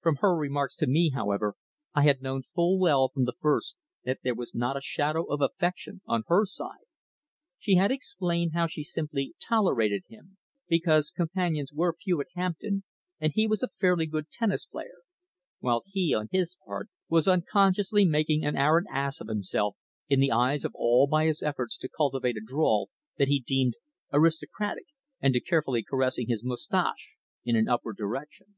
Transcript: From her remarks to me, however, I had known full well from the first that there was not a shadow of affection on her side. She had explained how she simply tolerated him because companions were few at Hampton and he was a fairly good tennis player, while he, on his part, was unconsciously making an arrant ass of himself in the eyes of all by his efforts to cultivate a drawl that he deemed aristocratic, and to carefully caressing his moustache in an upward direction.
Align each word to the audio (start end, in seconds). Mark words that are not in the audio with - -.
From 0.00 0.16
her 0.16 0.34
remarks 0.34 0.74
to 0.78 0.88
me, 0.88 1.10
however, 1.10 1.54
I 1.94 2.02
had 2.02 2.20
known 2.22 2.42
full 2.42 2.76
well 2.80 3.08
from 3.08 3.24
the 3.24 3.36
first 3.38 3.76
that 4.04 4.18
there 4.24 4.34
was 4.34 4.52
not 4.52 4.76
a 4.76 4.80
shadow 4.80 5.22
of 5.26 5.40
affection 5.40 6.00
on 6.06 6.24
her 6.26 6.44
side. 6.44 6.86
She 7.56 7.76
had 7.76 7.92
explained 7.92 8.50
how 8.52 8.66
she 8.66 8.82
simply 8.82 9.34
tolerated 9.40 10.02
him 10.08 10.38
because 10.66 11.12
companions 11.12 11.72
were 11.72 11.92
few 11.94 12.20
at 12.20 12.26
Hampton 12.34 12.82
and 13.20 13.32
he 13.32 13.46
was 13.46 13.62
a 13.62 13.68
fairly 13.68 14.06
good 14.06 14.28
tennis 14.32 14.66
player, 14.66 15.02
while 15.60 15.84
he, 15.86 16.12
on 16.14 16.26
his 16.32 16.56
part, 16.66 16.88
was 17.08 17.28
unconsciously 17.28 18.04
making 18.04 18.44
an 18.44 18.56
arrant 18.56 18.88
ass 18.90 19.20
of 19.20 19.28
himself 19.28 19.76
in 20.08 20.18
the 20.18 20.32
eyes 20.32 20.64
of 20.64 20.72
all 20.74 21.06
by 21.06 21.26
his 21.26 21.44
efforts 21.44 21.76
to 21.76 21.88
cultivate 21.88 22.36
a 22.36 22.42
drawl 22.44 22.90
that 23.18 23.28
he 23.28 23.38
deemed 23.38 23.74
aristocratic, 24.12 24.86
and 25.20 25.32
to 25.32 25.38
carefully 25.40 25.84
caressing 25.84 26.26
his 26.26 26.42
moustache 26.42 27.14
in 27.44 27.54
an 27.54 27.68
upward 27.68 27.96
direction. 27.96 28.56